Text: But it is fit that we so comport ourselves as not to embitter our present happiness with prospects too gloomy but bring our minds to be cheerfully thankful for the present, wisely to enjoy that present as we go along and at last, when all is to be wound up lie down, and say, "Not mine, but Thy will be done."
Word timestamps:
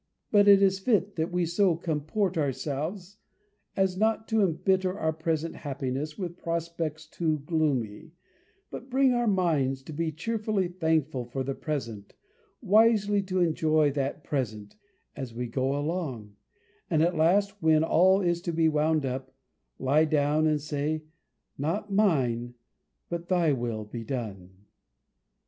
But 0.31 0.47
it 0.47 0.63
is 0.63 0.79
fit 0.79 1.15
that 1.17 1.31
we 1.31 1.45
so 1.45 1.75
comport 1.75 2.35
ourselves 2.35 3.17
as 3.77 3.97
not 3.99 4.27
to 4.29 4.41
embitter 4.41 4.97
our 4.97 5.13
present 5.13 5.57
happiness 5.57 6.17
with 6.17 6.39
prospects 6.39 7.05
too 7.05 7.43
gloomy 7.45 8.13
but 8.71 8.89
bring 8.89 9.13
our 9.13 9.27
minds 9.27 9.83
to 9.83 9.93
be 9.93 10.11
cheerfully 10.11 10.67
thankful 10.69 11.25
for 11.25 11.43
the 11.43 11.53
present, 11.53 12.15
wisely 12.63 13.21
to 13.21 13.41
enjoy 13.41 13.91
that 13.91 14.23
present 14.23 14.75
as 15.15 15.35
we 15.35 15.45
go 15.45 15.77
along 15.77 16.35
and 16.89 17.03
at 17.03 17.15
last, 17.15 17.61
when 17.61 17.83
all 17.83 18.21
is 18.21 18.41
to 18.41 18.51
be 18.51 18.67
wound 18.67 19.05
up 19.05 19.31
lie 19.77 20.05
down, 20.05 20.47
and 20.47 20.61
say, 20.61 21.03
"Not 21.59 21.93
mine, 21.93 22.55
but 23.07 23.29
Thy 23.29 23.53
will 23.53 23.85
be 23.85 24.03
done." 24.03 24.65